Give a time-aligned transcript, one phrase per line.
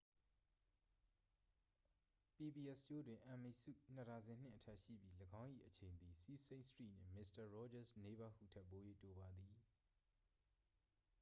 [2.35, 9.53] pbs ရှိုးတွင် emmy ဆု နှစ်ဒါဇင်နှင့် အထက်ရှိပြီး ၎င်း၏အချိန်သည် sesame street နှင့် mister rogers' neighborhood ထက်ပို၍တိုပါသည်